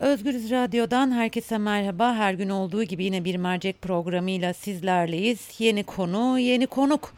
Özgürüz 0.00 0.50
Radyo'dan 0.50 1.10
herkese 1.10 1.58
merhaba. 1.58 2.14
Her 2.14 2.34
gün 2.34 2.48
olduğu 2.48 2.82
gibi 2.82 3.04
yine 3.04 3.24
bir 3.24 3.36
mercek 3.36 3.82
programıyla 3.82 4.54
sizlerleyiz. 4.54 5.48
Yeni 5.58 5.84
konu, 5.84 6.38
yeni 6.38 6.66
konuk. 6.66 7.14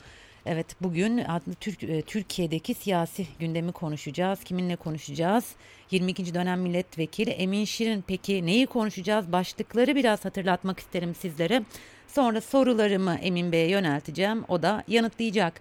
Evet 0.47 0.67
bugün 0.81 1.23
Türk, 1.61 1.83
e, 1.83 2.03
Türkiye'deki 2.03 2.75
siyasi 2.75 3.27
gündemi 3.39 3.73
konuşacağız. 3.73 4.45
Kiminle 4.45 4.77
konuşacağız? 4.77 5.45
22. 5.91 6.35
dönem 6.35 6.61
milletvekili 6.61 7.31
Emin 7.31 7.65
Şirin. 7.65 8.05
Peki 8.07 8.47
neyi 8.47 8.67
konuşacağız? 8.67 9.33
Başlıkları 9.33 9.95
biraz 9.95 10.25
hatırlatmak 10.25 10.79
isterim 10.79 11.15
sizlere. 11.15 11.63
Sonra 12.09 12.41
sorularımı 12.41 13.19
Emin 13.23 13.53
Bey'e 13.53 13.71
yönelteceğim. 13.71 14.45
O 14.49 14.63
da 14.63 14.85
yanıtlayacak. 14.89 15.61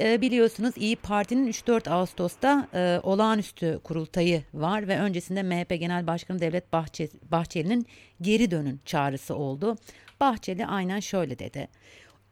E, 0.00 0.20
biliyorsunuz 0.20 0.72
İyi 0.76 0.96
Parti'nin 0.96 1.52
3-4 1.52 1.90
Ağustos'ta 1.90 2.68
e, 2.74 3.00
olağanüstü 3.02 3.80
kurultayı 3.84 4.42
var 4.54 4.88
ve 4.88 4.98
öncesinde 4.98 5.42
MHP 5.42 5.80
Genel 5.80 6.06
Başkanı 6.06 6.40
Devlet 6.40 6.72
Bahçe, 6.72 7.08
Bahçeli'nin 7.30 7.86
geri 8.20 8.50
dönün 8.50 8.80
çağrısı 8.84 9.36
oldu. 9.36 9.76
Bahçeli 10.20 10.66
aynen 10.66 11.00
şöyle 11.00 11.38
dedi. 11.38 11.68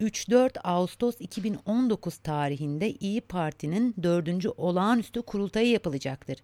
3-4 0.00 0.58
Ağustos 0.64 1.16
2019 1.20 2.16
tarihinde 2.16 2.90
İyi 2.90 3.20
Parti'nin 3.20 3.94
4. 4.02 4.46
olağanüstü 4.56 5.22
kurultayı 5.22 5.70
yapılacaktır. 5.70 6.38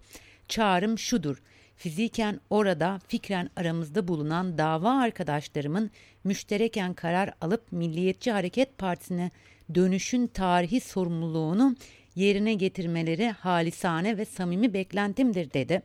Çağrım 0.49 0.99
şudur. 0.99 1.43
Fiziken 1.77 2.41
orada 2.51 3.01
fikren 3.09 3.51
aramızda 3.57 4.09
bulunan 4.09 4.59
dava 4.59 5.01
arkadaşlarımın 5.01 5.91
müştereken 6.25 6.95
karar 6.95 7.31
alıp 7.41 7.73
Milliyetçi 7.73 8.33
Hareket 8.33 8.79
Partisi'ne 8.79 9.31
dönüşün 9.75 10.27
tarihi 10.27 10.81
sorumluluğunu 10.81 11.77
yerine 12.15 12.55
getirmeleri 12.55 13.29
halisane 13.29 14.19
ve 14.19 14.25
samimi 14.25 14.75
beklentimdir 14.75 15.53
dedi. 15.53 15.83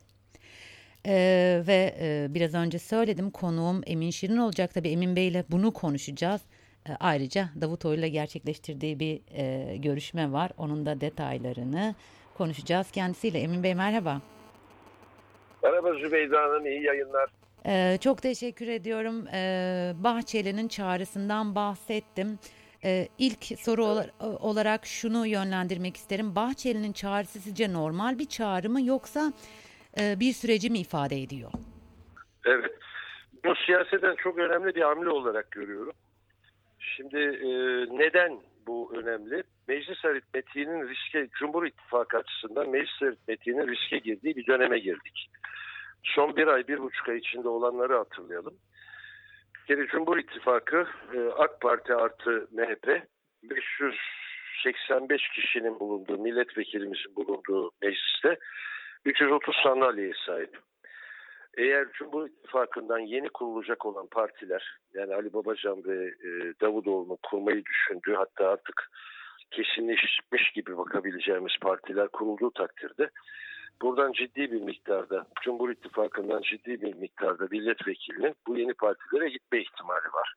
Ee, 1.07 1.63
ve 1.67 1.95
e, 1.99 2.27
biraz 2.29 2.53
önce 2.53 2.79
söyledim 2.79 3.31
konuğum 3.31 3.81
Emin 3.85 4.09
Şirin 4.09 4.37
olacak 4.37 4.73
tabii 4.73 4.89
Emin 4.89 5.15
Bey 5.15 5.27
ile 5.27 5.45
bunu 5.49 5.73
konuşacağız. 5.73 6.41
E, 6.89 6.91
ayrıca 6.99 7.49
Davutoğlu 7.61 7.95
ile 7.95 8.09
gerçekleştirdiği 8.09 8.99
bir 8.99 9.21
e, 9.31 9.77
görüşme 9.77 10.31
var. 10.31 10.51
Onun 10.57 10.85
da 10.85 11.01
detaylarını 11.01 11.95
konuşacağız 12.37 12.91
kendisiyle. 12.91 13.39
Emin 13.39 13.63
Bey 13.63 13.75
merhaba. 13.75 14.21
Merhaba 15.63 15.93
Zübeyde 15.93 16.37
Hanım, 16.37 16.65
iyi 16.65 16.83
yayınlar. 16.83 17.29
Ee, 17.65 17.97
çok 18.01 18.21
teşekkür 18.21 18.67
ediyorum. 18.67 19.27
Ee, 19.33 19.93
Bahçeli'nin 19.95 20.67
çağrısından 20.67 21.55
bahsettim. 21.55 22.39
Ee, 22.85 23.07
ilk 23.17 23.59
soru 23.59 23.85
olarak 24.19 24.85
şunu 24.85 25.27
yönlendirmek 25.27 25.97
isterim. 25.97 26.35
Bahçeli'nin 26.35 26.93
çağrısı 26.93 27.39
sizce 27.39 27.73
normal 27.73 28.19
bir 28.19 28.25
çağrı 28.25 28.69
mı 28.69 28.81
yoksa 28.81 29.33
e, 29.99 30.19
bir 30.19 30.33
süreci 30.33 30.69
mi 30.69 30.79
ifade 30.79 31.21
ediyor? 31.21 31.51
Evet. 32.45 32.71
Bu 33.45 33.55
siyaseten 33.65 34.15
çok 34.15 34.37
önemli 34.37 34.75
bir 34.75 34.81
hamle 34.81 35.09
olarak 35.09 35.51
görüyorum. 35.51 35.93
Şimdi 36.79 37.17
e, 37.17 37.49
neden 37.97 38.39
bu 38.67 38.93
önemli? 38.95 39.43
Meclis 39.67 40.05
aritmetiğinin 40.05 40.89
riske, 40.89 41.27
Cumhur 41.39 41.65
İttifakı 41.65 42.17
açısından 42.17 42.69
meclis 42.69 43.01
aritmetiğinin 43.01 43.67
riske 43.67 43.97
girdiği 43.97 44.35
bir 44.35 44.47
döneme 44.47 44.79
girdik. 44.79 45.29
Son 46.03 46.35
bir 46.35 46.47
ay, 46.47 46.67
bir 46.67 46.79
buçuk 46.79 47.09
ay 47.09 47.17
içinde 47.17 47.47
olanları 47.47 47.97
hatırlayalım. 47.97 48.53
Kere 49.67 49.87
Cumhur 49.87 50.17
İttifakı 50.17 50.87
e, 51.13 51.19
AK 51.37 51.61
Parti 51.61 51.93
artı 51.95 52.47
MHP 52.51 53.07
585 53.43 55.29
kişinin 55.29 55.79
bulunduğu, 55.79 56.17
milletvekilimizin 56.17 57.15
bulunduğu 57.15 57.71
mecliste 57.81 58.39
330 59.05 59.55
sandalyeye 59.63 60.13
sahip. 60.25 60.59
Eğer 61.57 61.91
Cumhur 61.91 62.27
İttifakı'ndan 62.27 62.99
yeni 62.99 63.29
kurulacak 63.29 63.85
olan 63.85 64.07
partiler, 64.07 64.77
yani 64.93 65.15
Ali 65.15 65.33
Babacan 65.33 65.83
ve 65.85 66.05
e, 66.05 66.53
Davutoğlu'nun 66.61 67.17
kurmayı 67.23 67.65
düşündüğü 67.65 68.13
hatta 68.13 68.49
artık 68.49 68.91
kesinleşmiş 69.51 70.51
gibi 70.51 70.77
bakabileceğimiz 70.77 71.53
partiler 71.61 72.07
kurulduğu 72.07 72.51
takdirde 72.51 73.09
buradan 73.81 74.11
ciddi 74.11 74.51
bir 74.51 74.61
miktarda 74.61 75.27
Cumhur 75.41 75.69
İttifakı'ndan 75.69 76.41
ciddi 76.41 76.81
bir 76.81 76.93
miktarda 76.95 77.47
milletvekilinin 77.51 78.35
bu 78.47 78.57
yeni 78.57 78.73
partilere 78.73 79.29
gitme 79.29 79.61
ihtimali 79.61 80.13
var. 80.13 80.33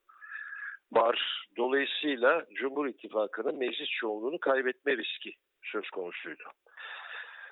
Var. 0.92 1.46
Dolayısıyla 1.56 2.46
Cumhur 2.54 2.86
İttifakı'nın 2.86 3.58
meclis 3.58 3.88
çoğunluğunu 3.88 4.38
kaybetme 4.38 4.96
riski 4.96 5.34
söz 5.62 5.90
konusuydu. 5.90 6.42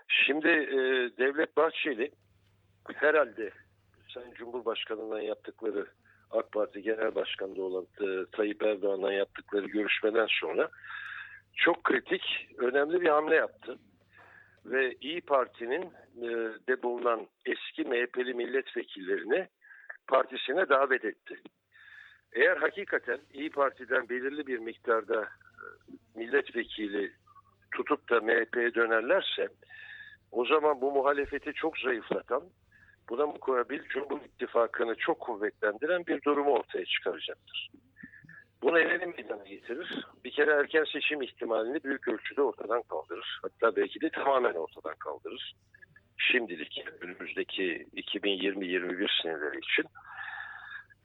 Şimdi 0.08 0.48
e, 0.48 0.76
Devlet 1.18 1.56
Bahçeli 1.56 2.10
herhalde 2.94 3.50
Sayın 4.14 4.34
Cumhurbaşkanı'ndan 4.34 5.20
yaptıkları 5.20 5.86
AK 6.30 6.52
Parti 6.52 6.82
Genel 6.82 7.14
Başkanı'nda 7.14 7.62
olan 7.62 7.86
e, 8.00 8.06
Tayyip 8.32 8.62
Erdoğan'dan 8.62 9.12
yaptıkları 9.12 9.66
görüşmeden 9.66 10.26
sonra 10.40 10.68
çok 11.56 11.84
kritik, 11.84 12.22
önemli 12.58 13.00
bir 13.00 13.08
hamle 13.08 13.34
yaptı. 13.34 13.78
Ve 14.64 14.94
İyi 15.00 15.20
Parti'nin 15.20 15.82
e, 16.16 16.28
de 16.68 16.82
bulunan 16.82 17.26
eski 17.46 17.84
MHP'li 17.84 18.34
milletvekillerini 18.34 19.48
partisine 20.06 20.68
davet 20.68 21.04
etti. 21.04 21.40
Eğer 22.32 22.56
hakikaten 22.56 23.20
İyi 23.32 23.50
Parti'den 23.50 24.08
belirli 24.08 24.46
bir 24.46 24.58
miktarda 24.58 25.22
e, 25.22 25.28
milletvekili 26.14 27.12
tutup 27.74 28.10
da 28.10 28.20
MHP'ye 28.20 28.74
dönerlerse 28.74 29.48
o 30.30 30.44
zaman 30.44 30.80
bu 30.80 30.92
muhalefeti 30.92 31.52
çok 31.52 31.78
zayıflatan, 31.78 32.42
buna 33.08 33.26
mukabil 33.26 33.82
Cumhur 33.82 34.20
İttifakı'nı 34.20 34.94
çok 34.94 35.20
kuvvetlendiren 35.20 36.06
bir 36.06 36.22
durumu 36.22 36.50
ortaya 36.50 36.84
çıkaracaktır. 36.84 37.70
Bu 38.64 38.74
neleri 38.74 39.06
meydana 39.06 39.44
getirir? 39.44 40.06
Bir 40.24 40.30
kere 40.30 40.50
erken 40.50 40.84
seçim 40.84 41.22
ihtimalini 41.22 41.84
büyük 41.84 42.08
ölçüde 42.08 42.42
ortadan 42.42 42.82
kaldırır. 42.82 43.40
Hatta 43.42 43.76
belki 43.76 44.00
de 44.00 44.10
tamamen 44.10 44.54
ortadan 44.54 44.94
kaldırır. 44.94 45.54
Şimdilik 46.18 46.84
önümüzdeki 47.00 47.86
2020-21 47.96 49.22
seneleri 49.22 49.58
için 49.58 49.84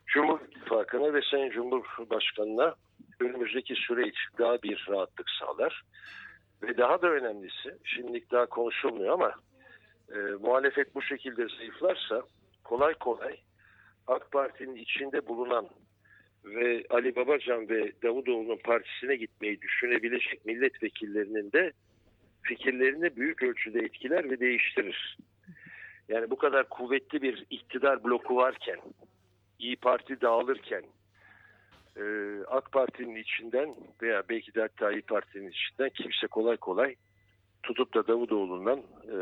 Cumhur 0.07 0.39
İttifakı'na 0.41 1.13
ve 1.13 1.21
Sayın 1.31 1.49
Cumhurbaşkanı'na 1.49 2.75
önümüzdeki 3.19 3.75
süreç 3.75 4.15
daha 4.37 4.61
bir 4.61 4.87
rahatlık 4.89 5.29
sağlar. 5.39 5.83
Ve 6.61 6.77
daha 6.77 7.01
da 7.01 7.07
önemlisi, 7.07 7.77
şimdilik 7.83 8.31
daha 8.31 8.45
konuşulmuyor 8.45 9.13
ama 9.13 9.33
e, 10.11 10.17
muhalefet 10.17 10.95
bu 10.95 11.01
şekilde 11.01 11.47
zayıflarsa 11.47 12.23
kolay 12.63 12.93
kolay 12.93 13.37
AK 14.07 14.31
Parti'nin 14.31 14.75
içinde 14.75 15.27
bulunan 15.27 15.69
ve 16.45 16.83
Ali 16.89 17.15
Babacan 17.15 17.69
ve 17.69 17.91
Davutoğlu'nun 18.03 18.57
partisine 18.63 19.15
gitmeyi 19.15 19.61
düşünebilecek 19.61 20.45
milletvekillerinin 20.45 21.51
de 21.51 21.71
fikirlerini 22.41 23.15
büyük 23.15 23.43
ölçüde 23.43 23.79
etkiler 23.79 24.29
ve 24.29 24.39
değiştirir. 24.39 25.17
Yani 26.09 26.29
bu 26.29 26.37
kadar 26.37 26.69
kuvvetli 26.69 27.21
bir 27.21 27.45
iktidar 27.49 28.03
bloku 28.03 28.35
varken, 28.35 28.79
İyi 29.59 29.75
Parti 29.75 30.21
dağılırken, 30.21 30.83
e, 31.97 32.03
AK 32.47 32.71
Parti'nin 32.71 33.15
içinden 33.15 33.75
veya 34.01 34.23
belki 34.29 34.53
de 34.53 34.61
hatta 34.61 34.91
İyi 34.91 35.01
Parti'nin 35.01 35.51
içinden 35.51 35.89
kimse 35.89 36.27
kolay 36.27 36.57
kolay 36.57 36.95
tutup 37.63 37.93
da 37.93 38.07
Davutoğlu'ndan 38.07 38.79
e, 39.07 39.17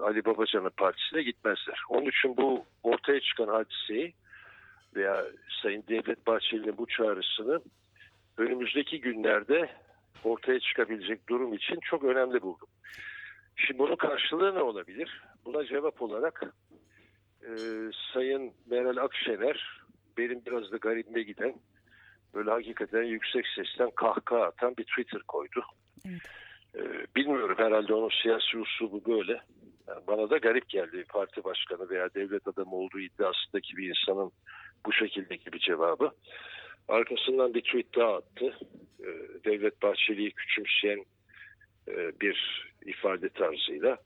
Ali 0.00 0.24
Babacan'ın 0.24 0.70
partisine 0.76 1.22
gitmezler. 1.22 1.82
Onun 1.88 2.06
için 2.06 2.36
bu 2.36 2.64
ortaya 2.82 3.20
çıkan 3.20 3.48
hadiseyi 3.48 4.14
veya 4.96 5.24
Sayın 5.62 5.84
Devlet 5.88 6.26
Bahçeli'nin 6.26 6.78
bu 6.78 6.86
çağrısını 6.86 7.60
önümüzdeki 8.38 9.00
günlerde 9.00 9.70
ortaya 10.24 10.60
çıkabilecek 10.60 11.28
durum 11.28 11.54
için 11.54 11.78
çok 11.82 12.04
önemli 12.04 12.42
buldum. 12.42 12.68
Şimdi 13.56 13.78
bunun 13.78 13.96
karşılığı 13.96 14.54
ne 14.54 14.62
olabilir? 14.62 15.22
Buna 15.44 15.66
cevap 15.66 16.02
olarak 16.02 16.42
e, 17.42 17.50
Sayın 18.12 18.52
Meral 18.70 18.96
Akşener 18.96 19.80
benim 20.18 20.44
biraz 20.46 20.72
da 20.72 20.76
garibime 20.76 21.22
giden 21.22 21.54
böyle 22.34 22.50
hakikaten 22.50 23.02
yüksek 23.02 23.46
sesten 23.56 23.90
kahkaha 23.90 24.44
atan 24.44 24.76
bir 24.76 24.84
Twitter 24.84 25.20
koydu. 25.28 25.64
Evet. 26.06 26.20
E, 26.74 26.80
bilmiyorum 27.16 27.56
herhalde 27.58 27.94
onun 27.94 28.22
siyasi 28.22 28.58
usubu 28.58 29.04
böyle. 29.06 29.40
Yani 29.88 30.00
bana 30.06 30.30
da 30.30 30.36
garip 30.36 30.68
geldi 30.68 31.04
parti 31.08 31.44
başkanı 31.44 31.90
veya 31.90 32.14
devlet 32.14 32.48
adamı 32.48 32.76
olduğu 32.76 33.00
iddiasındaki 33.00 33.76
bir 33.76 33.88
insanın 33.88 34.32
bu 34.86 34.92
şekildeki 34.92 35.52
bir 35.52 35.58
cevabı. 35.58 36.10
Arkasından 36.88 37.54
bir 37.54 37.60
tweet 37.60 37.96
daha 37.96 38.16
attı. 38.16 38.56
Ee, 39.00 39.06
Devlet 39.44 39.82
Bahçeli'yi 39.82 40.30
küçümseyen 40.30 41.04
e, 41.88 42.12
bir 42.20 42.66
ifade 42.86 43.28
tarzıyla. 43.28 43.96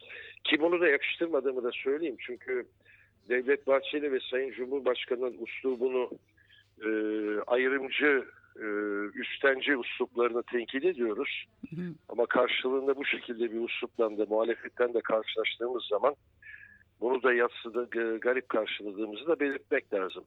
Ki 0.45 0.61
bunu 0.61 0.81
da 0.81 0.89
yakıştırmadığımı 0.89 1.65
da 1.65 1.71
söyleyeyim. 1.73 2.17
Çünkü 2.19 2.67
Devlet 3.29 3.67
Bahçeli 3.67 4.13
ve 4.13 4.21
Sayın 4.31 4.53
Cumhurbaşkanı'nın 4.53 5.37
uslubunu 5.41 6.11
e, 6.85 6.91
ayrımcı, 7.47 8.25
e, 8.57 8.67
üstenci 9.21 9.77
usluplarını 9.77 10.43
tenkit 10.43 10.85
ediyoruz. 10.85 11.45
Ama 12.09 12.27
karşılığında 12.27 12.97
bu 12.97 13.05
şekilde 13.05 13.53
bir 13.53 13.61
uslupla 13.61 14.19
da 14.19 14.27
muhalefetten 14.29 14.95
de 14.95 15.01
karşılaştığımız 15.01 15.85
zaman 15.85 16.17
Bunu 17.01 17.23
da 17.23 17.33
yatsıda 17.33 17.83
garip 18.19 18.49
karşıladığımızı 18.49 19.27
da 19.27 19.41
belirtmek 19.41 19.95
lazım. 19.95 20.25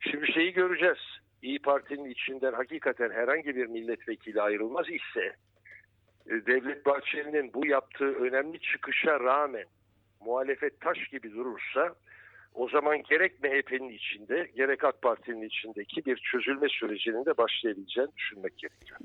Şimdi 0.00 0.32
şeyi 0.32 0.52
göreceğiz. 0.52 0.98
İyi 1.42 1.58
Parti'nin 1.58 2.10
içinden 2.10 2.52
hakikaten 2.52 3.10
herhangi 3.10 3.56
bir 3.56 3.66
milletvekili 3.66 4.42
ayrılmaz 4.42 4.86
ise 4.88 5.36
e, 6.26 6.46
Devlet 6.46 6.86
Bahçeli'nin 6.86 7.54
bu 7.54 7.66
yaptığı 7.66 8.14
önemli 8.14 8.60
çıkışa 8.60 9.20
rağmen 9.20 9.64
muhalefet 10.20 10.80
taş 10.80 11.08
gibi 11.08 11.32
durursa 11.32 11.94
o 12.54 12.68
zaman 12.68 13.02
gerek 13.02 13.42
MHP'nin 13.42 13.88
içinde 13.88 14.50
gerek 14.56 14.84
AK 14.84 15.02
Parti'nin 15.02 15.42
içindeki 15.42 16.04
bir 16.04 16.16
çözülme 16.16 16.68
sürecinin 16.68 17.24
de 17.24 17.36
başlayabileceğini 17.36 18.16
düşünmek 18.16 18.58
gerekiyor. 18.58 18.98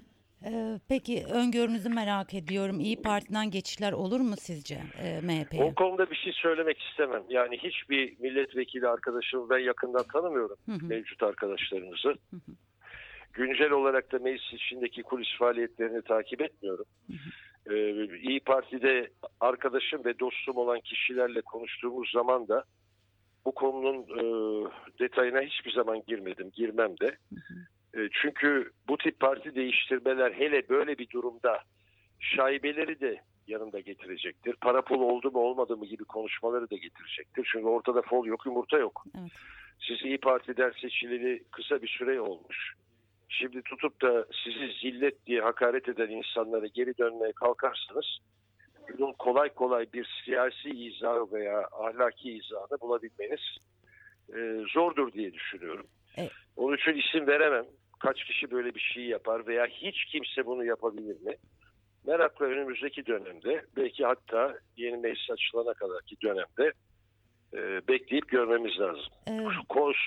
Ee, 0.46 0.80
peki 0.90 1.26
öngörünüzü 1.34 1.90
merak 1.90 2.34
ediyorum. 2.34 2.80
İyi 2.80 3.02
Parti'den 3.02 3.52
geçişler 3.52 3.94
olur 3.94 4.20
mu 4.20 4.36
sizce 4.38 4.76
e, 5.04 5.22
MHP'ye? 5.22 5.64
O 5.64 5.76
konuda 5.76 6.12
bir 6.12 6.16
şey 6.16 6.34
söylemek 6.34 6.82
istemem. 6.82 7.24
Yani 7.30 7.58
hiçbir 7.58 8.20
milletvekili 8.20 8.88
arkadaşımı 8.88 9.50
ben 9.50 9.60
yakından 9.60 10.04
tanımıyorum. 10.04 10.58
Hı 10.66 10.72
hı. 10.72 10.86
Mevcut 10.86 11.24
arkadaşlarımızı. 11.24 12.10
Hı 12.10 12.36
hı. 12.36 12.52
Güncel 13.34 13.72
olarak 13.72 14.12
da 14.12 14.20
meclis 14.20 14.54
içindeki 14.54 15.04
kulis 15.04 15.38
faaliyetlerini 15.40 16.02
takip 16.02 16.42
etmiyorum. 16.42 16.86
Hı 17.08 17.14
hı. 17.14 17.76
Ee, 17.76 18.20
İyi 18.20 18.40
Parti'de 18.40 19.10
arkadaşım 19.40 20.06
ve 20.06 20.20
dostum 20.20 20.58
olan 20.58 20.80
kişilerle 20.80 21.42
konuştuğumuz 21.42 22.12
zaman 22.12 22.48
da 22.48 22.64
bu 23.46 23.52
konunun 23.52 24.02
e, 24.02 24.24
detayına 25.00 25.42
hiçbir 25.42 25.72
zaman 25.72 26.04
girmedim, 26.08 26.52
girmem 26.54 27.00
de. 27.00 27.06
Hı 27.06 27.36
hı. 27.36 27.41
E, 27.98 28.10
çünkü 28.22 28.72
bu 28.88 28.98
tip 28.98 29.20
parti 29.20 29.56
değiştirmeler 29.56 30.32
hele 30.32 30.70
böyle 30.70 30.98
bir 30.98 31.10
durumda 31.10 31.64
şaibeleri 32.20 33.00
de 33.00 33.22
yanında 33.48 33.80
getirecektir. 33.80 34.56
Para 34.62 34.82
pul 34.82 35.02
oldu 35.02 35.32
mu 35.32 35.40
olmadı 35.40 35.78
mı 35.78 35.86
gibi 35.86 36.04
konuşmaları 36.04 36.70
da 36.70 36.76
getirecektir. 36.76 37.50
Çünkü 37.52 37.66
ortada 37.66 38.02
fol 38.02 38.26
yok, 38.26 38.46
yumurta 38.46 38.78
yok. 38.78 39.06
Evet. 39.20 39.32
Siz 39.88 40.06
İyi 40.06 40.18
Parti'den 40.18 40.72
seçileli 40.82 41.44
kısa 41.52 41.82
bir 41.82 41.88
süre 41.88 42.22
olmuş. 42.22 42.74
Şimdi 43.30 43.62
tutup 43.62 44.02
da 44.02 44.26
sizi 44.44 44.74
zillet 44.82 45.26
diye 45.26 45.42
hakaret 45.42 45.90
eden 45.90 46.10
insanlara 46.10 46.68
geri 46.68 46.98
dönmeye 46.98 47.32
kalkarsanız 47.32 48.06
bunun 48.98 49.14
kolay 49.14 49.50
kolay 49.50 49.86
bir 49.94 50.22
siyasi 50.26 50.70
izahı 50.70 51.32
veya 51.32 51.68
ahlaki 51.72 52.32
izahını 52.32 52.82
bulabilmeniz 52.82 53.58
e, 54.36 54.64
zordur 54.74 55.14
diye 55.14 55.34
düşünüyorum. 55.34 55.88
Evet. 56.18 56.32
Onun 56.56 56.78
için 56.78 56.94
isim 56.94 57.28
veremem. 57.28 57.66
Kaç 58.02 58.24
kişi 58.24 58.52
böyle 58.52 58.76
bir 58.76 58.80
şey 58.94 59.04
yapar 59.04 59.48
veya 59.48 59.66
hiç 59.66 60.06
kimse 60.06 60.46
bunu 60.46 60.66
yapabilir 60.66 61.22
mi? 61.22 61.36
Merakla 62.08 62.46
önümüzdeki 62.46 63.06
dönemde 63.06 63.66
belki 63.76 64.06
hatta 64.06 64.58
yeni 64.78 64.98
meclis 64.98 65.32
açılana 65.32 65.74
kadarki 65.74 66.22
dönemde 66.22 66.72
e, 67.54 67.88
bekleyip 67.88 68.30
görmemiz 68.30 68.80
lazım. 68.80 69.06
Evet. 69.28 69.48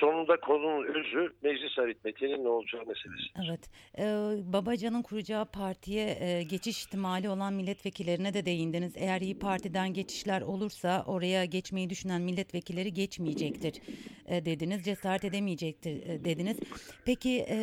Sonunda 0.00 0.36
konunun 0.40 0.84
özü 0.84 1.32
meclis 1.42 1.78
aritmetiğinin 1.78 2.44
ne 2.44 2.48
olacağı 2.48 2.80
meselesi. 2.80 3.26
Evet. 3.48 3.60
Ee, 3.98 4.52
Babacan'ın 4.52 5.02
kuracağı 5.02 5.44
partiye 5.44 6.16
e, 6.20 6.42
geçiş 6.42 6.86
ihtimali 6.86 7.28
olan 7.28 7.52
milletvekillerine 7.52 8.34
de 8.34 8.46
değindiniz. 8.46 8.92
Eğer 8.96 9.20
iyi 9.20 9.38
Parti'den 9.38 9.92
geçişler 9.92 10.42
olursa 10.42 11.04
oraya 11.06 11.44
geçmeyi 11.44 11.90
düşünen 11.90 12.22
milletvekilleri 12.22 12.92
geçmeyecektir 12.92 13.80
e, 14.26 14.44
dediniz. 14.44 14.84
Cesaret 14.84 15.24
edemeyecektir 15.24 16.06
e, 16.06 16.24
dediniz. 16.24 16.58
Peki 17.04 17.46
e, 17.48 17.56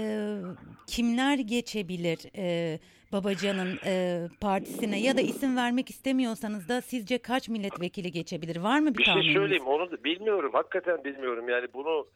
kimler 0.95 1.38
geçebilir? 1.38 2.19
E, 2.38 2.79
Babacan'ın 3.11 3.79
e, 3.85 3.93
partisine 4.41 4.99
ya 4.99 5.17
da 5.17 5.21
isim 5.21 5.57
vermek 5.57 5.89
istemiyorsanız 5.89 6.69
da 6.69 6.81
sizce 6.81 7.17
kaç 7.17 7.49
milletvekili 7.49 8.11
geçebilir? 8.11 8.55
Var 8.55 8.79
mı 8.79 8.93
bir, 8.93 8.97
bir 8.97 9.05
tahmininiz? 9.05 9.27
Bir 9.27 9.33
şey 9.33 9.41
söyleyeyim 9.41 9.67
onu 9.67 9.91
da 9.91 10.03
bilmiyorum. 10.03 10.51
Hakikaten 10.53 11.03
bilmiyorum. 11.03 11.49
Yani 11.49 11.67
bunu 11.73 12.07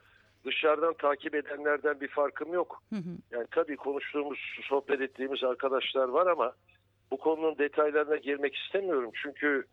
dışarıdan 0.45 0.93
takip 0.93 1.35
edenlerden 1.35 2.01
bir 2.01 2.07
farkım 2.07 2.53
yok. 2.53 2.83
Hı 2.89 2.95
hı. 2.95 3.17
Yani 3.31 3.45
tabii 3.51 3.75
konuştuğumuz, 3.75 4.39
sohbet 4.69 5.01
ettiğimiz 5.01 5.43
arkadaşlar 5.43 6.09
var 6.09 6.27
ama 6.27 6.53
bu 7.11 7.17
konunun 7.17 7.57
detaylarına 7.57 8.15
girmek 8.15 8.55
istemiyorum. 8.55 9.11
Çünkü 9.23 9.65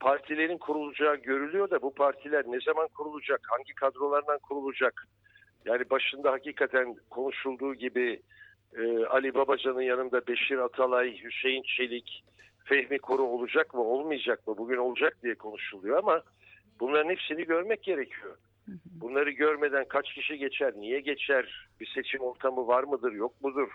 partilerin 0.00 0.58
kurulacağı 0.58 1.16
görülüyor 1.16 1.70
da 1.70 1.82
bu 1.82 1.94
partiler 1.94 2.44
ne 2.48 2.60
zaman 2.60 2.88
kurulacak, 2.88 3.40
hangi 3.50 3.74
kadrolardan 3.74 4.38
kurulacak? 4.38 5.06
Yani 5.64 5.90
başında 5.90 6.32
hakikaten 6.32 6.96
konuşulduğu 7.10 7.74
gibi 7.74 8.22
e, 8.76 9.04
Ali 9.04 9.34
Babacan'ın 9.34 9.82
yanında 9.82 10.26
Beşir 10.26 10.58
Atalay, 10.58 11.22
Hüseyin 11.24 11.62
Çelik, 11.62 12.24
Fehmi 12.64 12.98
Koru 12.98 13.22
olacak 13.22 13.74
mı 13.74 13.80
olmayacak 13.80 14.46
mı 14.46 14.58
bugün 14.58 14.76
olacak 14.76 15.16
diye 15.22 15.34
konuşuluyor 15.34 15.98
ama 15.98 16.22
bunların 16.80 17.10
hepsini 17.10 17.44
görmek 17.44 17.82
gerekiyor. 17.82 18.36
Bunları 18.84 19.30
görmeden 19.30 19.84
kaç 19.88 20.14
kişi 20.14 20.38
geçer, 20.38 20.72
niye 20.76 21.00
geçer, 21.00 21.68
bir 21.80 21.86
seçim 21.86 22.20
ortamı 22.20 22.66
var 22.66 22.84
mıdır, 22.84 23.12
yok 23.12 23.32
mudur? 23.42 23.68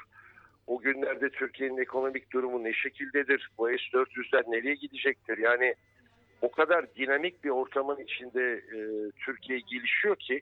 O 0.68 0.80
günlerde 0.80 1.30
Türkiye'nin 1.30 1.78
ekonomik 1.78 2.34
durumu 2.34 2.64
ne 2.64 2.74
şekildedir? 2.74 3.50
Bu 3.58 3.68
S-400'ler 3.68 4.52
nereye 4.52 4.76
gidecektir? 4.76 5.38
Yani 5.38 5.76
o 6.42 6.52
kadar 6.52 6.96
dinamik 6.96 7.44
bir 7.44 7.50
ortamın 7.50 8.00
içinde 8.00 8.54
e, 8.54 8.78
Türkiye 9.26 9.60
gelişiyor 9.60 10.16
ki 10.16 10.42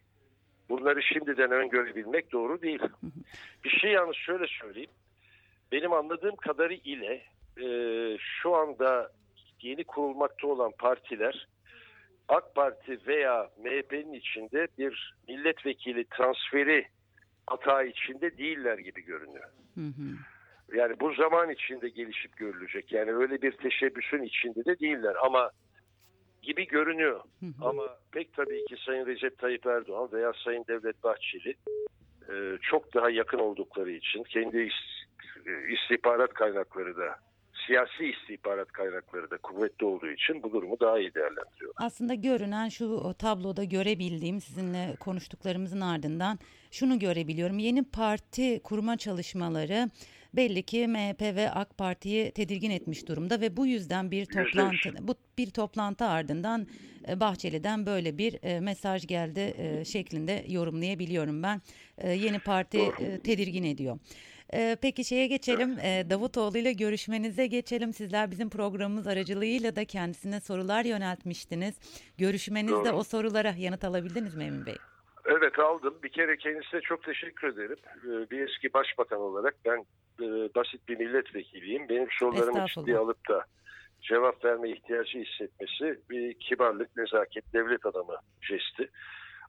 Bunları 0.69 1.03
şimdiden 1.03 1.51
öngörebilmek 1.51 2.31
doğru 2.31 2.61
değil. 2.61 2.81
Bir 3.63 3.69
şey 3.69 3.91
yalnız 3.91 4.15
şöyle 4.15 4.45
söyleyeyim. 4.47 4.91
Benim 5.71 5.93
anladığım 5.93 6.35
kadarı 6.35 6.73
ile 6.73 7.21
e, 7.61 7.67
şu 8.17 8.55
anda 8.55 9.11
yeni 9.61 9.83
kurulmakta 9.83 10.47
olan 10.47 10.71
partiler 10.79 11.47
AK 12.27 12.55
Parti 12.55 12.99
veya 13.07 13.49
MHP'nin 13.63 14.13
içinde 14.13 14.67
bir 14.77 15.15
milletvekili 15.27 16.05
transferi 16.05 16.87
hata 17.47 17.83
içinde 17.83 18.37
değiller 18.37 18.77
gibi 18.77 19.01
görünüyor. 19.01 19.49
Yani 20.73 20.99
bu 20.99 21.13
zaman 21.13 21.49
içinde 21.49 21.89
gelişip 21.89 22.37
görülecek. 22.37 22.91
Yani 22.91 23.11
öyle 23.11 23.41
bir 23.41 23.51
teşebbüsün 23.51 24.23
içinde 24.23 24.65
de 24.65 24.79
değiller 24.79 25.15
ama 25.23 25.51
gibi 26.43 26.67
görünüyor. 26.67 27.19
Hı 27.39 27.45
hı. 27.45 27.65
Ama 27.65 27.83
pek 28.11 28.33
tabii 28.33 28.65
ki 28.65 28.75
Sayın 28.85 29.05
Recep 29.05 29.37
Tayyip 29.37 29.65
Erdoğan 29.65 30.09
veya 30.11 30.33
Sayın 30.43 30.65
Devlet 30.67 31.03
Bahçeli 31.03 31.55
e, 32.29 32.33
çok 32.61 32.93
daha 32.93 33.09
yakın 33.09 33.39
oldukları 33.39 33.91
için 33.91 34.23
kendi 34.23 34.69
istihbarat 35.69 36.33
kaynakları 36.33 36.97
da 36.97 37.15
siyasi 37.67 38.05
istihbarat 38.05 38.71
kaynakları 38.71 39.31
da 39.31 39.37
kuvvetli 39.37 39.85
olduğu 39.85 40.09
için 40.09 40.43
bu 40.43 40.51
durumu 40.51 40.79
daha 40.79 40.99
iyi 40.99 41.13
değerlendiriyor. 41.13 41.73
Aslında 41.75 42.13
görünen 42.13 42.69
şu 42.69 43.13
tabloda 43.19 43.63
görebildiğim 43.63 44.41
sizinle 44.41 44.95
konuştuklarımızın 44.99 45.81
ardından 45.81 46.39
şunu 46.71 46.99
görebiliyorum. 46.99 47.59
Yeni 47.59 47.83
parti 47.83 48.61
kurma 48.63 48.97
çalışmaları 48.97 49.89
belli 50.33 50.63
ki 50.63 50.87
MHP 50.87 51.21
ve 51.21 51.51
AK 51.51 51.77
Parti'yi 51.77 52.31
tedirgin 52.31 52.71
etmiş 52.71 53.07
durumda 53.07 53.41
ve 53.41 53.57
bu 53.57 53.65
yüzden 53.67 54.11
bir 54.11 54.25
toplantı 54.25 55.07
bu 55.07 55.15
bir 55.37 55.49
toplantı 55.49 56.05
ardından 56.05 56.67
e, 57.07 57.19
Bahçeli'den 57.19 57.85
böyle 57.85 58.17
bir 58.17 58.39
e, 58.43 58.59
mesaj 58.59 59.07
geldi 59.07 59.53
e, 59.57 59.85
şeklinde 59.85 60.45
yorumlayabiliyorum 60.47 61.43
ben. 61.43 61.61
Yeni 62.03 62.39
parti 62.39 62.79
tedirgin 63.23 63.63
ediyor. 63.63 63.99
Peki 64.81 65.05
şeye 65.05 65.27
geçelim. 65.27 65.77
Davutoğlu 66.09 66.57
ile 66.57 66.73
görüşmenize 66.73 67.47
geçelim. 67.47 67.93
Sizler 67.93 68.31
bizim 68.31 68.49
programımız 68.49 69.07
aracılığıyla 69.07 69.75
da 69.75 69.85
kendisine 69.85 70.39
sorular 70.39 70.85
yöneltmiştiniz. 70.85 71.75
Görüşmenizde 72.17 72.71
Doğru. 72.71 72.91
o 72.91 73.03
sorulara 73.03 73.55
yanıt 73.57 73.83
alabildiniz 73.83 74.35
mi 74.35 74.43
Emin 74.43 74.65
Bey? 74.65 74.75
Evet 75.25 75.59
aldım. 75.59 75.99
Bir 76.03 76.09
kere 76.09 76.37
kendisine 76.37 76.81
çok 76.81 77.03
teşekkür 77.03 77.47
ederim. 77.47 77.77
Bir 78.31 78.47
eski 78.47 78.73
başbakan 78.73 79.19
olarak 79.19 79.55
ben 79.65 79.85
basit 80.55 80.87
bir 80.87 80.97
milletvekiliyim. 80.97 81.89
Benim 81.89 82.07
sorularımı 82.19 82.65
ciddiye 82.65 82.97
alıp 82.97 83.29
da 83.29 83.45
cevap 84.01 84.45
verme 84.45 84.69
ihtiyacı 84.69 85.19
hissetmesi 85.19 85.99
bir 86.09 86.33
kibarlık, 86.33 86.97
nezaket, 86.97 87.53
devlet 87.53 87.85
adamı 87.85 88.15
jesti. 88.41 88.89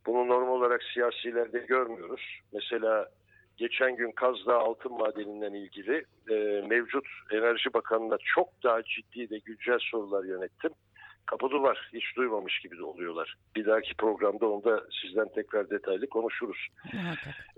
Bunu 0.07 0.29
normal 0.29 0.53
olarak 0.53 0.83
siyasilerde 0.83 1.59
görmüyoruz. 1.59 2.41
Mesela 2.53 3.11
geçen 3.57 3.97
gün 3.97 4.13
Kazdağ 4.13 4.59
altın 4.59 4.93
madeninden 4.93 5.53
ilgili 5.53 6.05
e, 6.31 6.35
mevcut 6.69 7.07
Enerji 7.31 7.75
Bakanı'na 7.75 8.17
çok 8.35 8.49
daha 8.63 8.83
ciddi 8.83 9.31
ve 9.31 9.39
güncel 9.39 9.79
sorular 9.81 10.25
yönettim. 10.25 10.71
Kapıda 11.27 11.63
var. 11.63 11.91
Hiç 11.93 12.17
duymamış 12.17 12.59
gibi 12.59 12.79
de 12.79 12.85
oluyorlar. 12.85 13.35
Bir 13.57 13.67
dahaki 13.67 13.95
programda 13.95 14.51
onda 14.51 14.85
sizden 15.03 15.29
tekrar 15.29 15.71
detaylı 15.71 16.07
konuşuruz. 16.07 16.69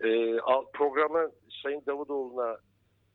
E, 0.05 0.37
programa 0.73 1.31
Sayın 1.63 1.83
Davutoğlu'na 1.87 2.57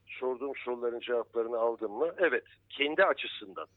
sorduğum 0.08 0.56
soruların 0.56 1.00
cevaplarını 1.00 1.58
aldım 1.58 1.92
mı? 1.92 2.14
Evet. 2.18 2.44
Kendi 2.70 3.04
açısından, 3.04 3.68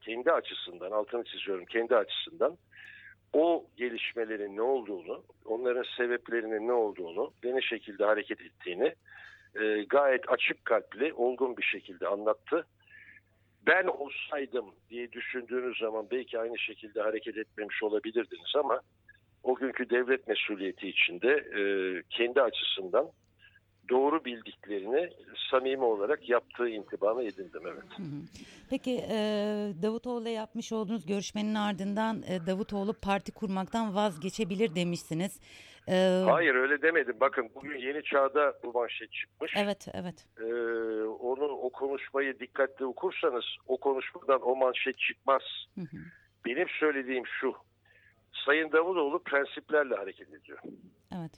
kendi 0.00 0.32
açısından, 0.32 0.90
altını 0.90 1.24
çiziyorum, 1.24 1.64
kendi 1.64 1.96
açısından 1.96 2.56
o 3.32 3.66
gelişmelerin 3.76 4.56
ne 4.56 4.62
olduğunu, 4.62 5.24
onların 5.44 5.84
sebeplerinin 5.96 6.68
ne 6.68 6.72
olduğunu 6.72 7.32
ve 7.44 7.54
ne 7.54 7.60
şekilde 7.60 8.04
hareket 8.04 8.40
ettiğini 8.40 8.94
e, 9.60 9.84
gayet 9.88 10.28
açık 10.28 10.64
kalpli, 10.64 11.12
olgun 11.14 11.56
bir 11.56 11.62
şekilde 11.62 12.08
anlattı. 12.08 12.66
Ben 13.66 13.86
olsaydım 13.86 14.64
diye 14.90 15.12
düşündüğünüz 15.12 15.78
zaman 15.78 16.06
belki 16.10 16.38
aynı 16.38 16.58
şekilde 16.58 17.00
hareket 17.00 17.36
etmemiş 17.36 17.82
olabilirdiniz 17.82 18.52
ama 18.56 18.80
o 19.42 19.54
günkü 19.54 19.90
devlet 19.90 20.28
mesuliyeti 20.28 20.88
içinde 20.88 21.28
e, 21.30 21.62
kendi 22.10 22.42
açısından 22.42 23.10
doğru 23.88 24.24
bildiklerini 24.24 25.10
samimi 25.50 25.84
olarak 25.84 26.28
yaptığı 26.28 26.68
intibanı 26.68 27.22
edindim 27.22 27.62
evet. 27.66 28.08
Peki 28.70 29.00
e, 29.10 29.18
Davutoğlu'yla 29.82 30.30
yapmış 30.30 30.72
olduğunuz 30.72 31.06
görüşmenin 31.06 31.54
ardından 31.54 32.22
e, 32.22 32.46
Davutoğlu 32.46 32.94
parti 32.94 33.32
kurmaktan 33.32 33.94
vazgeçebilir 33.94 34.74
demişsiniz. 34.74 35.40
Ee, 35.88 36.22
Hayır 36.26 36.54
öyle 36.54 36.82
demedim. 36.82 37.16
Bakın 37.20 37.50
bugün 37.54 37.78
Yeni 37.78 38.02
Çağ'da 38.02 38.54
bu 38.64 38.72
manşet 38.72 39.12
çıkmış. 39.12 39.52
Evet, 39.56 39.88
evet. 39.94 40.26
Ee, 40.40 40.44
onu 41.04 41.55
konuşmayı 41.76 42.38
dikkatli 42.38 42.84
okursanız 42.84 43.44
o 43.66 43.76
konuşmadan 43.76 44.40
o 44.42 44.56
manşet 44.56 44.98
çıkmaz. 44.98 45.42
Hı 45.74 45.80
hı. 45.80 45.96
Benim 46.44 46.68
söylediğim 46.68 47.26
şu. 47.26 47.54
Sayın 48.44 48.72
Davutoğlu 48.72 49.22
prensiplerle 49.22 49.94
hareket 49.94 50.34
ediyor. 50.34 50.58
Evet. 51.18 51.32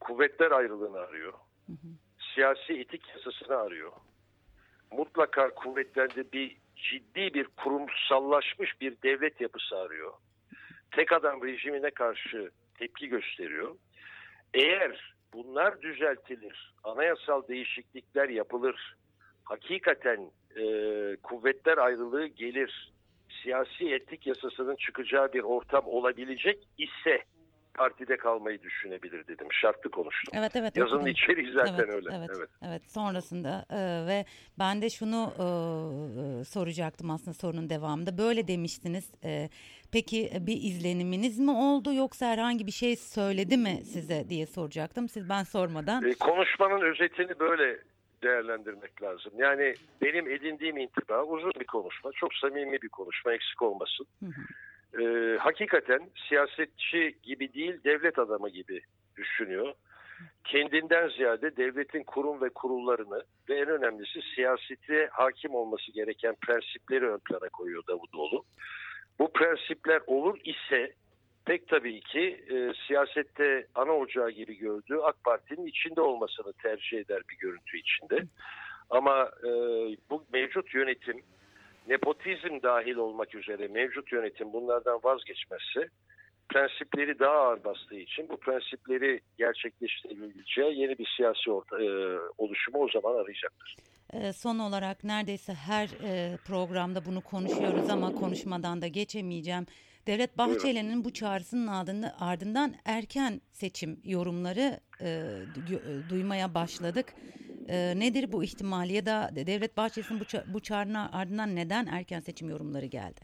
Kuvvetler 0.00 0.50
ayrılığını 0.50 0.98
arıyor. 0.98 1.32
Hı 1.66 1.72
hı. 1.72 1.88
Siyasi 2.34 2.72
etik 2.72 3.08
yasasını 3.08 3.56
arıyor. 3.56 3.92
Mutlaka 4.90 5.54
kuvvetlerde 5.54 6.32
bir 6.32 6.56
ciddi 6.76 7.34
bir 7.34 7.44
kurumsallaşmış 7.44 8.80
bir 8.80 9.02
devlet 9.02 9.40
yapısı 9.40 9.76
arıyor. 9.76 10.12
Tek 10.90 11.12
adam 11.12 11.42
rejimine 11.42 11.90
karşı 11.90 12.50
tepki 12.78 13.08
gösteriyor. 13.08 13.76
Eğer 14.54 15.14
bunlar 15.32 15.82
düzeltilir, 15.82 16.74
anayasal 16.84 17.48
değişiklikler 17.48 18.28
yapılır, 18.28 18.96
hakikaten 19.44 20.30
e, 20.56 20.62
kuvvetler 21.22 21.78
ayrılığı 21.78 22.26
gelir, 22.26 22.92
siyasi 23.42 23.94
etik 23.94 24.26
yasasının 24.26 24.76
çıkacağı 24.76 25.32
bir 25.32 25.42
ortam 25.42 25.86
olabilecek 25.86 26.68
ise 26.78 27.24
partide 27.74 28.16
kalmayı 28.16 28.62
düşünebilir 28.62 29.26
dedim. 29.26 29.46
Şartlı 29.50 29.90
konuştum. 29.90 30.32
Evet 30.38 30.56
evet. 30.56 30.76
Yazının 30.76 30.96
okudum. 30.96 31.12
içeriği 31.12 31.52
zaten 31.52 31.74
evet, 31.74 31.94
öyle. 31.94 32.08
Evet, 32.12 32.30
evet. 32.38 32.48
Evet. 32.62 32.82
Sonrasında 32.90 33.66
e, 33.70 34.06
ve 34.06 34.24
ben 34.58 34.82
de 34.82 34.90
şunu 34.90 35.32
e, 35.34 36.44
soracaktım 36.44 37.10
aslında 37.10 37.34
sorunun 37.34 37.70
devamında. 37.70 38.18
Böyle 38.18 38.48
demiştiniz. 38.48 39.12
E, 39.24 39.48
peki 39.92 40.30
bir 40.40 40.56
izleniminiz 40.56 41.38
mi 41.38 41.50
oldu 41.50 41.94
yoksa 41.94 42.26
herhangi 42.26 42.66
bir 42.66 42.72
şey 42.72 42.96
söyledi 42.96 43.56
mi 43.56 43.80
size 43.84 44.28
diye 44.28 44.46
soracaktım. 44.46 45.08
Siz 45.08 45.28
ben 45.28 45.42
sormadan. 45.42 46.04
E, 46.04 46.14
konuşmanın 46.14 46.80
özetini 46.80 47.38
böyle 47.38 47.78
değerlendirmek 48.24 49.02
lazım. 49.02 49.32
Yani 49.36 49.74
benim 50.02 50.28
edindiğim 50.28 50.76
intiba 50.76 51.24
uzun 51.24 51.52
bir 51.60 51.66
konuşma, 51.66 52.12
çok 52.12 52.34
samimi 52.34 52.82
bir 52.82 52.88
konuşma 52.88 53.32
eksik 53.32 53.62
olmasın. 53.62 54.06
Hı 54.20 54.26
hı 54.26 54.42
e, 55.00 55.36
hakikaten 55.40 56.00
siyasetçi 56.28 57.18
gibi 57.22 57.54
değil 57.54 57.84
devlet 57.84 58.18
adamı 58.18 58.48
gibi 58.48 58.80
düşünüyor. 59.16 59.74
Kendinden 60.44 61.08
ziyade 61.08 61.56
devletin 61.56 62.02
kurum 62.02 62.40
ve 62.40 62.48
kurullarını 62.48 63.22
ve 63.48 63.58
en 63.58 63.68
önemlisi 63.68 64.20
siyasete 64.34 65.08
hakim 65.12 65.54
olması 65.54 65.92
gereken 65.92 66.34
prensipleri 66.46 67.10
ön 67.10 67.18
plana 67.18 67.48
koyuyor 67.48 67.82
Davutoğlu. 67.88 68.44
Bu 69.18 69.32
prensipler 69.32 70.00
olur 70.06 70.38
ise 70.44 70.92
pek 71.44 71.68
tabii 71.68 72.00
ki 72.00 72.44
e, 72.50 72.72
siyasette 72.86 73.66
ana 73.74 73.92
ocağı 73.92 74.30
gibi 74.30 74.56
gördüğü 74.56 74.98
AK 74.98 75.24
Parti'nin 75.24 75.66
içinde 75.66 76.00
olmasını 76.00 76.52
tercih 76.52 76.98
eder 76.98 77.22
bir 77.30 77.36
görüntü 77.36 77.78
içinde. 77.78 78.24
Ama 78.90 79.30
e, 79.42 79.50
bu 80.10 80.24
mevcut 80.32 80.74
yönetim 80.74 81.22
nepotizm 81.88 82.62
dahil 82.62 82.96
olmak 82.96 83.34
üzere 83.34 83.68
mevcut 83.68 84.12
yönetim 84.12 84.52
bunlardan 84.52 85.00
vazgeçmezse 85.02 85.88
prensipleri 86.48 87.18
daha 87.18 87.36
ağır 87.36 87.64
bastığı 87.64 87.96
için 87.96 88.28
bu 88.28 88.36
prensipleri 88.36 89.20
gerçekleştirebileceği 89.38 90.80
yeni 90.80 90.98
bir 90.98 91.08
siyasi 91.16 91.50
orta, 91.50 91.82
e, 91.82 92.18
oluşumu 92.38 92.78
o 92.78 92.88
zaman 92.88 93.14
arayacaktır. 93.14 93.76
E, 94.12 94.32
son 94.32 94.58
olarak 94.58 95.04
neredeyse 95.04 95.54
her 95.54 95.88
e, 96.04 96.36
programda 96.46 97.04
bunu 97.04 97.20
konuşuyoruz 97.20 97.90
ama 97.90 98.14
konuşmadan 98.14 98.82
da 98.82 98.86
geçemeyeceğim. 98.86 99.66
Devlet 100.06 100.38
Bahçeli'nin 100.38 101.04
bu 101.04 101.12
çağrısının 101.12 102.02
ardından 102.20 102.74
erken 102.84 103.40
seçim 103.52 104.00
yorumları 104.04 104.80
e, 105.00 105.08
duymaya 106.10 106.54
başladık. 106.54 107.06
E, 107.68 107.94
nedir 107.96 108.32
bu 108.32 108.44
ihtimal 108.44 108.90
ya 108.90 109.06
da 109.06 109.30
Devlet 109.46 109.76
Bahçeli'nin 109.76 110.20
bu, 110.20 110.24
bu 110.54 110.60
çağrının 110.60 111.08
ardından 111.12 111.56
neden 111.56 111.86
erken 111.86 112.20
seçim 112.20 112.48
yorumları 112.48 112.86
geldi? 112.86 113.20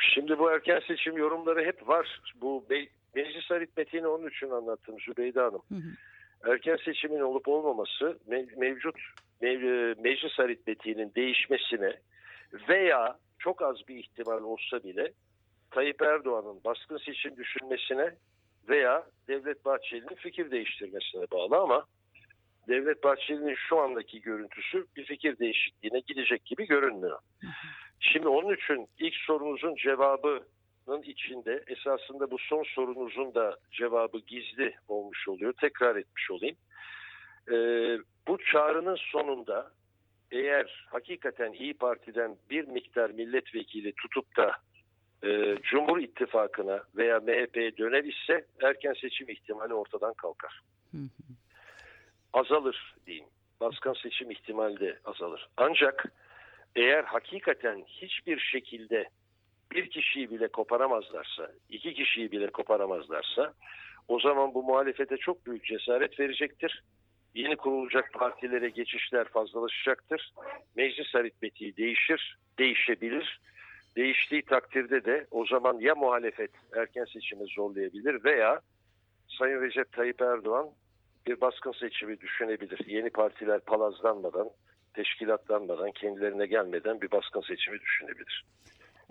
Şimdi 0.00 0.38
bu 0.38 0.50
erken 0.50 0.80
seçim 0.88 1.16
yorumları 1.16 1.64
hep 1.64 1.88
var. 1.88 2.20
Bu 2.40 2.64
be, 2.70 2.86
meclis 3.14 3.50
aritmetiğini 3.50 4.06
onun 4.06 4.28
için 4.28 4.50
anlattım 4.50 4.96
Zübeyde 5.00 5.40
Hanım. 5.40 5.62
Hı 5.68 5.74
hı. 5.74 6.52
Erken 6.52 6.76
seçimin 6.84 7.20
olup 7.20 7.48
olmaması 7.48 8.18
me, 8.26 8.46
mevcut 8.56 8.96
me, 9.40 9.56
meclis 9.94 10.40
aritmetiğinin 10.40 11.12
değişmesine 11.16 11.96
veya 12.68 13.18
çok 13.38 13.62
az 13.62 13.76
bir 13.88 13.96
ihtimal 13.96 14.42
olsa 14.42 14.84
bile 14.84 15.12
Tayyip 15.70 16.02
Erdoğan'ın 16.02 16.64
baskın 16.64 16.98
seçim 16.98 17.36
düşünmesine 17.36 18.14
veya 18.68 19.06
Devlet 19.28 19.64
Bahçeli'nin 19.64 20.14
fikir 20.14 20.50
değiştirmesine 20.50 21.24
bağlı 21.32 21.56
ama 21.56 21.86
Devlet 22.68 23.04
Bahçeli'nin 23.04 23.54
şu 23.68 23.78
andaki 23.78 24.20
görüntüsü 24.20 24.86
bir 24.96 25.04
fikir 25.04 25.38
değişikliğine 25.38 26.00
gidecek 26.00 26.44
gibi 26.44 26.66
görünmüyor. 26.66 27.18
Şimdi 28.00 28.28
onun 28.28 28.54
için 28.54 28.88
ilk 28.98 29.14
sorunuzun 29.14 29.74
cevabının 29.74 31.02
içinde 31.02 31.64
esasında 31.66 32.30
bu 32.30 32.38
son 32.38 32.62
sorunuzun 32.62 33.34
da 33.34 33.58
cevabı 33.72 34.18
gizli 34.18 34.74
olmuş 34.88 35.28
oluyor. 35.28 35.52
Tekrar 35.60 35.96
etmiş 35.96 36.30
olayım. 36.30 36.56
Ee, 37.50 37.98
bu 38.28 38.38
çağrının 38.52 38.98
sonunda 39.12 39.70
eğer 40.30 40.86
hakikaten 40.90 41.52
İyi 41.52 41.74
Parti'den 41.74 42.36
bir 42.50 42.68
miktar 42.68 43.10
milletvekili 43.10 43.92
tutup 43.92 44.36
da 44.36 44.52
e, 45.24 45.56
Cumhur 45.62 45.98
İttifakı'na 45.98 46.82
veya 46.96 47.20
MHP'ye 47.20 47.76
döner 47.76 48.04
ise 48.04 48.46
erken 48.62 48.94
seçim 49.00 49.28
ihtimali 49.28 49.74
ortadan 49.74 50.14
kalkar. 50.14 50.60
Azalır 52.32 52.94
diyeyim. 53.06 53.26
Baskın 53.60 53.94
seçim 54.02 54.30
ihtimali 54.30 54.80
de 54.80 54.98
azalır. 55.04 55.48
Ancak 55.56 56.04
eğer 56.76 57.04
hakikaten 57.04 57.84
hiçbir 57.86 58.38
şekilde 58.38 59.08
bir 59.72 59.90
kişiyi 59.90 60.30
bile 60.30 60.48
koparamazlarsa, 60.48 61.52
iki 61.68 61.94
kişiyi 61.94 62.32
bile 62.32 62.46
koparamazlarsa 62.46 63.54
o 64.08 64.20
zaman 64.20 64.54
bu 64.54 64.62
muhalefete 64.62 65.16
çok 65.16 65.46
büyük 65.46 65.64
cesaret 65.64 66.20
verecektir. 66.20 66.82
Yeni 67.34 67.56
kurulacak 67.56 68.12
partilere 68.12 68.68
geçişler 68.68 69.28
fazlalaşacaktır. 69.28 70.32
Meclis 70.76 71.14
aritmetiği 71.14 71.76
değişir, 71.76 72.38
değişebilir 72.58 73.40
Değiştiği 73.96 74.42
takdirde 74.42 75.04
de 75.04 75.26
o 75.30 75.46
zaman 75.46 75.78
ya 75.78 75.94
muhalefet 75.94 76.50
erken 76.76 77.04
seçimi 77.04 77.46
zorlayabilir 77.46 78.24
veya 78.24 78.60
Sayın 79.28 79.62
Recep 79.62 79.92
Tayyip 79.92 80.22
Erdoğan 80.22 80.70
bir 81.26 81.40
baskın 81.40 81.72
seçimi 81.72 82.20
düşünebilir. 82.20 82.80
Yeni 82.86 83.10
partiler 83.10 83.60
palazlanmadan, 83.60 84.50
teşkilatlanmadan, 84.94 85.90
kendilerine 85.90 86.46
gelmeden 86.46 87.00
bir 87.00 87.10
baskın 87.10 87.40
seçimi 87.40 87.80
düşünebilir. 87.80 88.44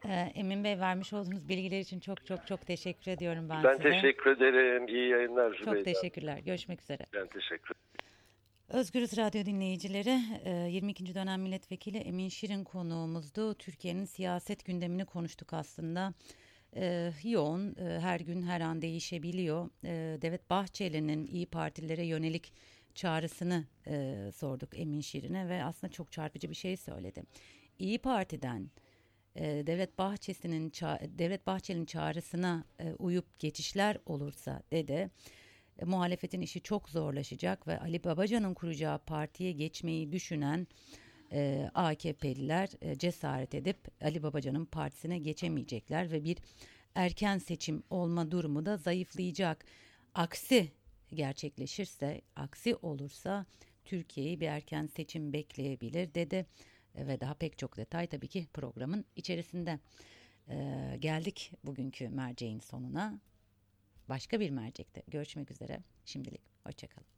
Ee, 0.05 0.31
Emin 0.35 0.63
Bey 0.63 0.79
vermiş 0.79 1.13
olduğunuz 1.13 1.49
bilgiler 1.49 1.79
için 1.79 1.99
çok 1.99 2.25
çok 2.25 2.47
çok 2.47 2.67
teşekkür 2.67 3.11
ediyorum 3.11 3.49
ben, 3.49 3.63
ben 3.63 3.71
size. 3.71 3.83
Ben 3.83 3.91
teşekkür 3.91 4.31
ederim. 4.31 4.87
İyi 4.87 5.09
yayınlar 5.09 5.51
Zübeyde. 5.51 5.75
Çok 5.75 5.85
teşekkürler. 5.85 6.37
Görüşmek 6.37 6.81
üzere. 6.81 7.05
Ben 7.13 7.27
teşekkür 7.27 7.75
ederim. 7.75 7.84
Özgürüz 8.69 9.17
Radyo 9.17 9.45
dinleyicileri 9.45 10.21
22. 10.71 11.03
E, 11.03 11.15
dönem 11.15 11.41
milletvekili 11.41 11.97
Emin 11.97 12.29
Şirin 12.29 12.63
konuğumuzdu. 12.63 13.53
Türkiye'nin 13.53 14.05
siyaset 14.05 14.65
gündemini 14.65 15.05
konuştuk 15.05 15.53
aslında. 15.53 16.13
Ee, 16.75 17.11
yoğun 17.23 17.75
e, 17.75 17.99
her 17.99 18.19
gün 18.19 18.41
her 18.41 18.61
an 18.61 18.81
değişebiliyor. 18.81 19.69
Devlet 20.21 20.49
Bahçeli'nin 20.49 21.27
iyi 21.27 21.45
Partilere 21.45 22.05
yönelik 22.05 22.53
çağrısını 22.95 23.65
e, 23.87 24.15
sorduk 24.35 24.79
Emin 24.79 25.01
Şirin'e 25.01 25.49
ve 25.49 25.63
aslında 25.63 25.93
çok 25.93 26.11
çarpıcı 26.11 26.49
bir 26.49 26.55
şey 26.55 26.77
söyledi. 26.77 27.23
İyi 27.79 27.97
Parti'den 27.97 28.69
e, 29.35 29.43
Devlet 29.67 29.97
Bahçeli'nin 29.97 30.71
Devlet 31.19 31.47
Bahçeli'nin 31.47 31.85
çağrısına 31.85 32.63
e, 32.79 32.93
uyup 32.93 33.39
geçişler 33.39 33.97
olursa 34.05 34.61
dedi 34.71 35.09
e, 35.79 35.85
muhalefetin 35.85 36.41
işi 36.41 36.61
çok 36.61 36.89
zorlaşacak 36.89 37.67
ve 37.67 37.79
Ali 37.79 38.03
Babacan'ın 38.03 38.53
kuracağı 38.53 38.99
partiye 38.99 39.51
geçmeyi 39.51 40.11
düşünen 40.11 40.67
e, 41.31 41.69
AKP'liler 41.73 42.69
e, 42.81 42.97
cesaret 42.97 43.55
edip 43.55 43.77
Ali 44.01 44.23
Babacan'ın 44.23 44.65
partisine 44.65 45.19
geçemeyecekler 45.19 46.11
ve 46.11 46.23
bir 46.23 46.37
erken 46.95 47.37
seçim 47.37 47.83
olma 47.89 48.31
durumu 48.31 48.65
da 48.65 48.77
zayıflayacak. 48.77 49.65
Aksi 50.13 50.71
gerçekleşirse, 51.13 52.21
aksi 52.35 52.75
olursa 52.75 53.45
Türkiye'yi 53.85 54.39
bir 54.39 54.47
erken 54.47 54.87
seçim 54.87 55.33
bekleyebilir 55.33 56.13
dedi 56.13 56.45
ve 56.95 57.19
daha 57.19 57.33
pek 57.33 57.57
çok 57.57 57.77
detay 57.77 58.07
tabii 58.07 58.27
ki 58.27 58.47
programın 58.53 59.05
içerisinde. 59.15 59.79
Ee, 60.49 60.97
geldik 60.99 61.51
bugünkü 61.63 62.09
merceğin 62.09 62.59
sonuna. 62.59 63.19
Başka 64.09 64.39
bir 64.39 64.49
mercekte 64.49 65.03
görüşmek 65.07 65.51
üzere. 65.51 65.83
Şimdilik 66.05 66.41
hoşçakalın. 66.63 67.14